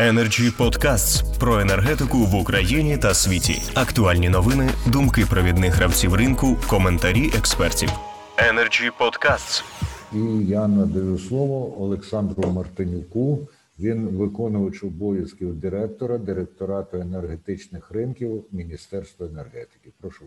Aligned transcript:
Energy 0.00 0.50
Podcasts 0.58 1.38
про 1.40 1.60
енергетику 1.60 2.18
в 2.18 2.34
Україні 2.34 2.98
та 2.98 3.14
світі. 3.14 3.54
Актуальні 3.74 4.28
новини, 4.28 4.68
думки 4.92 5.22
провідних 5.30 5.74
гравців 5.74 6.14
ринку, 6.14 6.46
коментарі 6.70 7.26
експертів. 7.38 7.88
Energy 8.50 8.90
Podcasts. 9.00 9.64
І 10.12 10.46
я 10.46 10.68
надаю 10.68 11.18
слово 11.18 11.82
Олександру 11.82 12.50
Мартинюку. 12.50 13.48
Він 13.78 14.08
виконувач 14.08 14.84
обов'язків 14.84 15.54
директора 15.54 16.18
директорату 16.18 16.96
енергетичних 16.96 17.90
ринків 17.90 18.44
Міністерства 18.52 19.26
енергетики. 19.26 19.92
Прошу. 20.00 20.24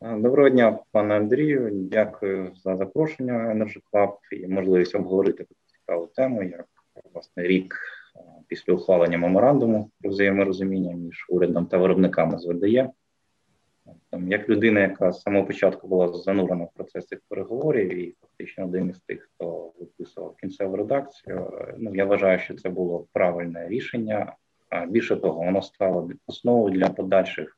Доброго 0.00 0.48
дня, 0.48 0.78
пане 0.92 1.16
Андрію. 1.16 1.70
Дякую 1.72 2.50
за 2.64 2.76
запрошення 2.76 3.34
Energy 3.34 3.80
Club 3.92 4.12
і 4.32 4.46
можливість 4.46 4.94
обговорити 4.94 5.38
таку 5.38 5.60
цікаву 5.66 6.06
тему, 6.06 6.42
як 6.42 6.66
власне 7.14 7.42
рік 7.42 7.76
після 8.52 8.72
ухвалення 8.72 9.18
меморандуму 9.18 9.90
про 10.00 10.10
взаєморозуміння 10.10 10.94
між 10.94 11.26
урядом 11.28 11.66
та 11.66 11.78
виробниками 11.78 12.38
з 12.38 12.46
ВДЄ. 12.46 12.90
Там, 14.10 14.28
Як 14.28 14.48
людина, 14.48 14.80
яка 14.80 15.12
з 15.12 15.20
самого 15.20 15.46
початку 15.46 15.88
була 15.88 16.12
занурена 16.12 16.64
в 16.64 16.72
процес 16.74 17.06
цих 17.06 17.20
переговорів, 17.28 17.94
і 17.98 18.14
фактично 18.20 18.64
один 18.64 18.90
із 18.90 19.00
тих, 19.00 19.30
хто 19.34 19.72
виписував 19.80 20.36
кінцеву 20.36 20.76
редакцію, 20.76 21.50
ну 21.78 21.94
я 21.94 22.04
вважаю, 22.04 22.38
що 22.38 22.54
це 22.54 22.68
було 22.68 23.06
правильне 23.12 23.68
рішення. 23.68 24.32
Більше 24.88 25.16
того, 25.16 25.44
воно 25.44 25.62
стало 25.62 26.10
основою 26.26 26.74
для 26.74 26.88
подальших 26.88 27.56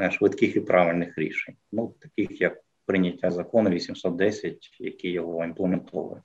е, 0.00 0.10
швидких 0.10 0.56
і 0.56 0.60
правильних 0.60 1.18
рішень, 1.18 1.54
ну 1.72 1.94
таких 2.00 2.40
як 2.40 2.60
прийняття 2.86 3.30
закону 3.30 3.70
810, 3.70 4.76
який 4.80 5.12
його 5.12 5.44
імплементовує. 5.44 6.22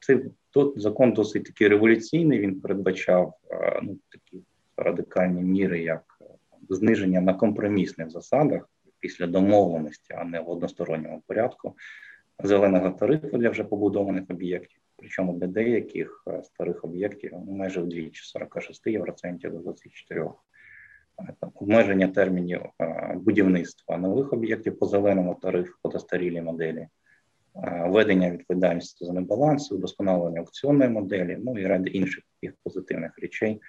Це 0.00 0.20
Тут 0.56 0.80
закон 0.80 1.12
досить 1.12 1.44
таки 1.44 1.68
революційний. 1.68 2.38
Він 2.38 2.60
передбачав 2.60 3.34
е, 3.50 3.80
ну 3.82 3.98
такі 4.08 4.42
радикальні 4.76 5.42
міри, 5.42 5.82
як 5.82 6.18
е, 6.20 6.24
зниження 6.68 7.20
на 7.20 7.34
компромісних 7.34 8.10
засадах 8.10 8.68
після 8.98 9.26
домовленості, 9.26 10.14
а 10.18 10.24
не 10.24 10.40
в 10.40 10.50
односторонньому 10.50 11.22
порядку 11.26 11.74
зеленого 12.42 12.90
тарифу 12.90 13.38
для 13.38 13.50
вже 13.50 13.64
побудованих 13.64 14.24
об'єктів. 14.28 14.80
Причому 14.96 15.32
для 15.32 15.46
деяких 15.46 16.24
е, 16.28 16.42
старих 16.42 16.84
об'єктів 16.84 17.32
майже 17.48 17.80
вдвічі 17.80 18.24
46 18.24 18.86
євроцентів 18.86 19.52
до 19.52 19.58
24. 19.58 20.30
Там, 21.40 21.50
обмеження 21.54 22.08
термінів 22.08 22.60
будівництва 23.14 23.96
нових 23.98 24.32
об'єктів 24.32 24.78
по 24.78 24.86
зеленому 24.86 25.34
тарифу 25.42 25.74
по 25.82 25.88
достарілій 25.88 26.42
моделі. 26.42 26.88
Е, 27.64 27.88
ведення 27.88 28.30
відповідальності 28.30 29.04
за 29.04 29.12
небаланси, 29.12 29.74
удосконалення 29.74 30.40
аукціонної 30.40 30.90
моделі, 30.90 31.38
ну 31.44 31.58
і 31.58 31.66
ряд 31.66 31.94
інших 31.94 32.24
таких 32.34 32.56
позитивних 32.62 33.18
речей, 33.18 33.60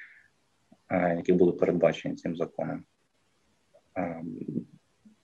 е, 0.89 1.15
які 1.15 1.33
були 1.33 1.51
передбачені 1.51 2.15
цим 2.15 2.35
законом. 2.35 2.83
Е, 3.97 4.21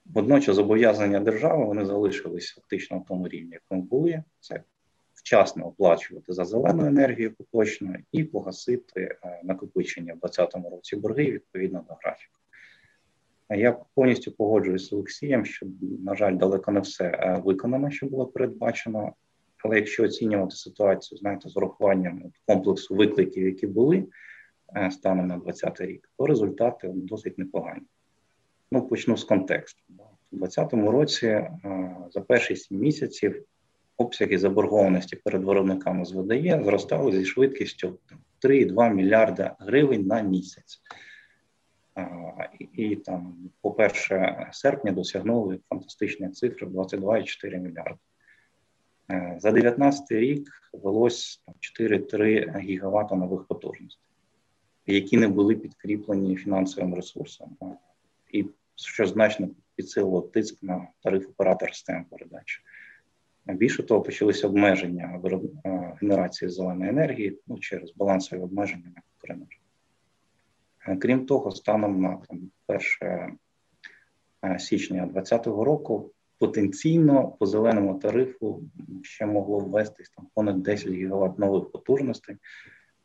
водночас 0.04 0.56
зобов'язання 0.56 1.20
держави 1.20 1.64
вони 1.64 1.84
залишились 1.84 2.50
фактично 2.50 2.98
в 2.98 3.04
тому 3.06 3.28
рівні, 3.28 3.52
якому 3.52 3.82
були. 3.82 4.22
Це 4.40 4.62
вчасно 5.14 5.66
оплачувати 5.66 6.32
за 6.32 6.44
зелену 6.44 6.86
енергію 6.86 7.34
поточно 7.34 7.94
і 8.12 8.24
погасити 8.24 9.18
накопичення 9.42 10.14
в 10.14 10.18
2020 10.18 10.72
році 10.72 10.96
борги 10.96 11.24
відповідно 11.24 11.84
до 11.88 11.94
графіку. 11.94 12.38
Я 13.50 13.72
повністю 13.94 14.32
погоджуюсь 14.32 14.88
з 14.88 14.92
Олексієм, 14.92 15.44
що, 15.44 15.66
на 16.04 16.14
жаль, 16.14 16.36
далеко 16.36 16.72
не 16.72 16.80
все 16.80 17.04
е, 17.04 17.42
виконано, 17.44 17.90
що 17.90 18.06
було 18.06 18.26
передбачено. 18.26 19.12
Але 19.64 19.76
якщо 19.76 20.04
оцінювати 20.04 20.56
ситуацію, 20.56 21.18
знаєте, 21.18 21.48
з 21.48 21.56
урахуванням 21.56 22.22
комплексу 22.46 22.94
викликів, 22.94 23.46
які 23.46 23.66
були 23.66 24.04
е, 24.76 24.90
станом 24.90 25.26
на 25.26 25.34
2020 25.36 25.80
рік, 25.80 26.10
то 26.18 26.26
результати 26.26 26.90
досить 26.94 27.38
непогані. 27.38 27.86
Ну, 28.70 28.88
почну 28.88 29.16
з 29.16 29.24
контексту. 29.24 29.82
У 30.32 30.36
2020 30.36 30.92
році 30.92 31.26
е, 31.26 31.50
за 32.10 32.20
перші 32.20 32.56
сім 32.56 32.78
місяців 32.78 33.44
обсяги 33.96 34.38
заборгованості 34.38 35.16
перед 35.16 35.44
виробниками 35.44 36.04
з 36.04 36.12
ВДЄ 36.12 36.60
зростали 36.64 37.12
зі 37.12 37.24
швидкістю 37.24 37.98
3,2 38.42 38.94
мільярда 38.94 39.56
гривень 39.58 40.06
на 40.06 40.20
місяць 40.20 40.80
і, 42.72 42.96
там, 42.96 43.50
по 43.60 43.70
перше, 43.70 44.48
серпня 44.52 44.92
досягнули 44.92 45.60
фантастичні 45.68 46.28
цифри 46.28 46.66
22,4 46.66 47.58
мільярди. 47.58 47.98
Е, 49.10 49.36
за 49.38 49.50
2019 49.50 50.12
рік 50.12 50.50
велось 50.72 51.42
4-3 51.80 52.58
гігавата 52.60 53.14
нових 53.14 53.44
потужностей, 53.44 54.02
які 54.86 55.16
не 55.16 55.28
були 55.28 55.56
підкріплені 55.56 56.36
фінансовим 56.36 56.94
ресурсом, 56.94 57.56
і 58.32 58.44
що 58.74 59.06
значно 59.06 59.48
підсилило 59.76 60.22
тиск 60.22 60.62
на 60.62 60.88
тариф 61.02 61.28
оператор 61.28 61.74
систем 61.74 62.04
передачі. 62.04 62.60
Більше 63.46 63.82
того, 63.82 64.02
почалися 64.02 64.46
обмеження 64.46 65.20
генерації 66.00 66.48
зеленої 66.48 66.90
енергії 66.90 67.38
ну, 67.46 67.58
через 67.58 67.94
балансові 67.96 68.40
обмеження 68.40 68.92
крім 71.00 71.26
того, 71.26 71.50
станом 71.50 72.02
на 72.02 72.18
1 72.66 72.80
е, 74.44 74.58
січня 74.58 75.06
2020 75.06 75.46
року 75.46 76.10
потенційно 76.38 77.28
по 77.28 77.46
зеленому 77.46 77.98
тарифу 77.98 78.62
ще 79.02 79.26
могло 79.26 79.58
ввестись 79.60 80.10
там 80.10 80.28
понад 80.34 80.62
10 80.62 80.92
гігават 80.92 81.38
нових 81.38 81.70
потужностей, 81.70 82.36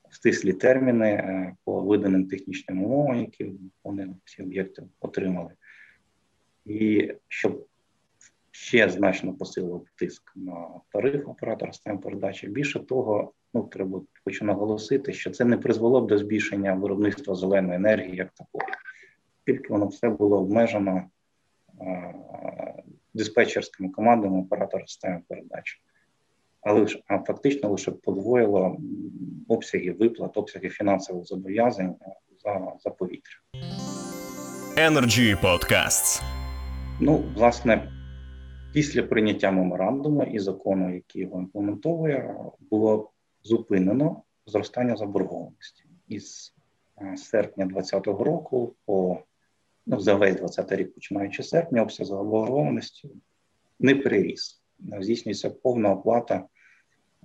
в 0.09 0.15
стислі 0.15 0.53
терміни 0.53 1.09
е, 1.09 1.55
по 1.63 1.81
виданим 1.81 2.27
технічним 2.27 2.83
умовам, 2.83 3.19
які 3.19 3.51
вони 3.83 4.15
всі 4.23 4.43
об'єкти 4.43 4.83
отримали. 4.99 5.53
І 6.65 7.11
щоб 7.27 7.67
ще 8.59 8.89
значно 8.89 9.33
посилив 9.33 9.81
тиск 9.95 10.31
на 10.35 10.67
тариф 10.91 11.27
оператора 11.27 11.73
систем 11.73 11.97
передачі. 11.97 12.47
Більше 12.47 12.79
того, 12.79 13.31
ну 13.53 13.63
треба 13.63 14.01
хочу 14.25 14.45
наголосити, 14.45 15.13
що 15.13 15.31
це 15.31 15.45
не 15.45 15.57
призвело 15.57 16.01
б 16.01 16.07
до 16.07 16.17
збільшення 16.17 16.73
виробництва 16.73 17.35
зеленої 17.35 17.75
енергії 17.75 18.15
як 18.15 18.29
такої, 18.29 18.73
тільки 19.45 19.73
воно 19.73 19.87
все 19.87 20.09
було 20.09 20.39
обмежено 20.39 21.03
а, 21.79 22.13
диспетчерськими 23.13 23.89
командами 23.89 24.39
оператора 24.39 24.87
системи 24.87 25.21
передачі. 25.27 25.81
Але 26.61 26.87
а 27.07 27.19
фактично 27.19 27.69
лише 27.69 27.91
подвоїло 27.91 28.77
обсяги 29.47 29.91
виплат, 29.91 30.37
обсяги 30.37 30.69
фінансових 30.69 31.25
зобов'язань 31.25 31.95
за 32.43 32.73
за 32.79 32.89
повітря. 32.89 33.35
Energy 34.77 35.41
Podcasts. 35.41 36.21
Ну, 36.99 37.23
власне, 37.35 37.98
Після 38.73 39.03
прийняття 39.03 39.51
меморандуму 39.51 40.23
і 40.23 40.39
закону, 40.39 40.95
який 40.95 41.21
його 41.21 41.39
імплементовує, 41.39 42.35
було 42.69 43.11
зупинено 43.43 44.23
зростання 44.45 44.95
заборгованості 44.95 45.83
із 46.07 46.55
е, 47.01 47.17
серпня 47.17 47.65
2020 47.65 48.07
року 48.25 48.75
по 48.85 49.19
ну, 49.85 49.99
за 49.99 50.15
весь 50.15 50.35
20 50.35 50.71
рік, 50.71 50.93
починаючи 50.93 51.43
з 51.43 51.49
серпня, 51.49 51.81
обсяг 51.81 52.05
заборгованості 52.05 53.09
не 53.79 53.95
приріс. 53.95 54.61
Здійснюється 54.99 55.49
повна 55.49 55.91
оплата 55.91 56.43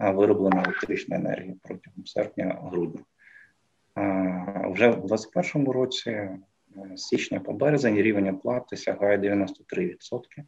е, 0.00 0.10
виробленої 0.10 0.64
електричної 0.64 1.20
енергії 1.20 1.56
протягом 1.62 2.06
серпня-грудня. 2.06 3.00
Вже 4.70 4.88
в 4.88 5.06
2021 5.06 5.68
році, 5.68 6.10
е, 6.10 6.38
з 6.94 7.02
січня 7.02 7.40
по 7.40 7.52
березень, 7.52 7.96
рівень 7.96 8.28
оплати 8.28 8.76
сягає 8.76 9.18
93%. 9.18 10.44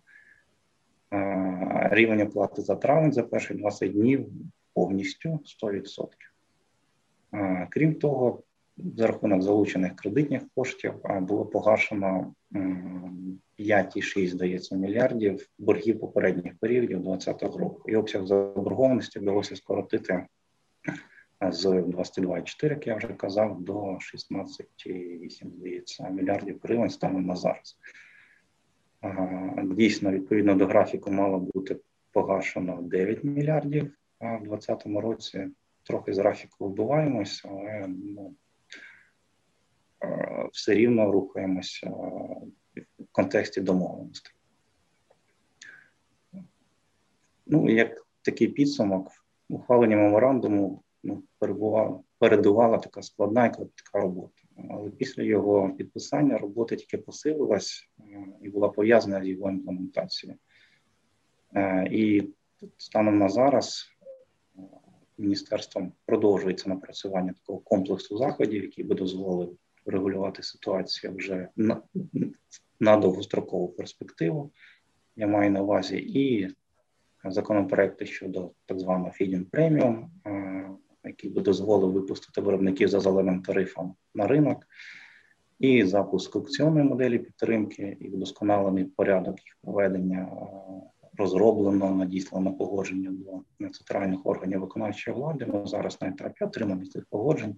Рівень 1.90 2.20
оплати 2.20 2.62
за 2.62 2.76
травень 2.76 3.12
за 3.12 3.22
перші 3.22 3.54
20 3.54 3.92
днів 3.92 4.26
повністю 4.74 5.40
100%. 5.62 6.08
Крім 7.70 7.94
того, 7.94 8.42
за 8.76 9.06
рахунок 9.06 9.42
залучених 9.42 9.96
кредитних 9.96 10.42
коштів 10.54 10.94
було 11.20 11.46
погашено 11.46 12.34
5,6, 13.58 14.28
здається, 14.28 14.76
мільярдів 14.76 15.46
боргів 15.58 16.00
попередніх 16.00 16.58
періодів 16.58 17.02
2020 17.02 17.42
року. 17.58 17.82
І 17.86 17.96
обсяг 17.96 18.26
заборгованості 18.26 19.18
вдалося 19.18 19.56
скоротити 19.56 20.26
з 21.50 21.66
22,4, 21.66 22.70
як 22.70 22.86
я 22.86 22.96
вже 22.96 23.08
казав, 23.08 23.60
до 23.60 23.74
16,8, 23.74 25.56
здається, 25.56 26.10
мільярдів 26.10 26.60
гривень 26.62 26.90
станом 26.90 27.26
на 27.26 27.36
зараз. 27.36 27.78
Дійсно, 29.64 30.10
відповідно 30.10 30.54
до 30.54 30.66
графіку, 30.66 31.10
мало 31.10 31.38
бути 31.38 31.76
погашено 32.12 32.82
9 32.82 33.24
мільярдів 33.24 33.92
а 34.18 34.36
в 34.36 34.42
2020 34.42 34.86
році. 34.86 35.48
Трохи 35.82 36.14
з 36.14 36.18
графіку 36.18 36.68
вбиваємося, 36.68 37.48
але 37.48 37.86
ну, 37.88 38.34
все 40.52 40.74
рівно 40.74 41.12
рухаємося 41.12 41.90
в 41.90 43.06
контексті 43.12 43.60
домовленостей. 43.60 44.32
Ну, 47.46 47.70
як 47.70 48.06
такий 48.22 48.48
підсумок, 48.48 49.10
ухвалення 49.48 49.96
меморандуму 49.96 50.82
ну, 51.02 51.22
передувала 52.18 52.78
така 52.78 53.02
складна 53.02 53.46
і 53.46 53.54
кропітка 53.54 54.00
робота. 54.00 54.42
Але 54.70 54.90
після 54.90 55.22
його 55.22 55.70
підписання 55.70 56.38
робота 56.38 56.76
тільки 56.76 56.98
посилилась 56.98 57.88
і 58.42 58.48
була 58.48 58.68
пов'язана 58.68 59.24
з 59.24 59.28
його 59.28 59.50
імплементацією. 59.50 60.38
Е, 61.54 61.88
І 61.90 62.28
станом 62.76 63.18
на 63.18 63.28
зараз 63.28 63.86
е, 64.56 64.60
міністерством 65.18 65.92
продовжується 66.06 66.68
напрацювання 66.68 67.32
такого 67.32 67.58
комплексу 67.58 68.18
заходів, 68.18 68.62
який 68.62 68.84
би 68.84 68.94
дозволив 68.94 69.56
регулювати 69.86 70.42
ситуацію 70.42 71.14
вже 71.14 71.48
на, 71.56 71.82
на 72.80 72.96
довгострокову 72.96 73.68
перспективу. 73.68 74.52
Я 75.16 75.26
маю 75.26 75.50
на 75.50 75.62
увазі 75.62 75.96
і 75.96 76.48
законопроекти 77.24 78.06
щодо 78.06 78.50
так 78.66 78.80
званого 78.80 79.12
Premium, 79.52 80.06
е, 80.26 80.70
який 81.04 81.30
би 81.30 81.42
дозволив 81.42 81.92
випустити 81.92 82.40
виробників 82.40 82.88
за 82.88 83.00
зеленим 83.00 83.42
тарифом 83.42 83.94
на 84.14 84.26
ринок, 84.26 84.66
і 85.58 85.84
запуск 85.84 86.36
аукціонної 86.36 86.84
моделі 86.84 87.18
підтримки, 87.18 87.96
і 88.00 88.08
вдосконалений 88.08 88.84
порядок 88.84 89.44
їх 89.44 89.56
проведення 89.62 90.18
е, 90.18 90.46
розроблено, 91.18 91.94
надіслано 91.94 92.52
погодження 92.52 93.10
до 93.10 93.68
центральних 93.68 94.26
органів 94.26 94.60
виконавчої 94.60 95.16
влади. 95.16 95.46
Ми 95.46 95.66
зараз 95.66 96.02
на 96.02 96.08
етапі 96.08 96.44
отримання 96.44 96.86
цих 96.86 97.06
погоджень. 97.10 97.56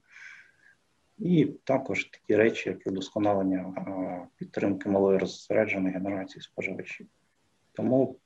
І 1.18 1.44
також 1.64 2.04
такі 2.04 2.36
речі, 2.36 2.68
як 2.68 2.86
і 2.86 2.90
вдосконалення 2.90 3.74
е, 3.76 4.26
підтримки 4.36 4.88
малої 4.88 5.18
розсередженої 5.18 5.94
генерації 5.94 6.42
споживачів. 6.42 7.06
Тому 7.72 8.16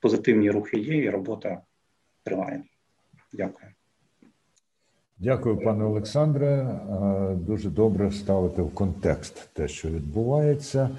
позитивні 0.00 0.50
рухи 0.50 0.78
є, 0.78 0.96
і 0.96 1.10
робота 1.10 1.62
триває. 2.22 2.62
Дякую. 3.32 3.70
Дякую, 5.22 5.56
пане 5.56 5.84
Олександре. 5.84 6.80
Дуже 7.34 7.70
добре 7.70 8.10
ставити 8.10 8.62
в 8.62 8.74
контекст 8.74 9.48
те, 9.52 9.68
що 9.68 9.88
відбувається. 9.88 10.90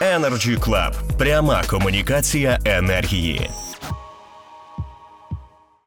Energy 0.00 0.58
Club. 0.68 0.92
Пряма 1.18 1.62
комунікація 1.70 2.58
енергії. 2.64 3.50